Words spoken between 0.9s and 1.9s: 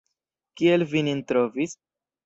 vi nin trovis?